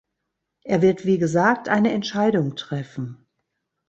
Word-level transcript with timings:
Er 0.63 0.81
wird 0.81 1.05
wie 1.05 1.19
gesagt 1.19 1.69
eine 1.69 1.91
Entscheidung 1.91 2.55
treffen. 2.55 3.27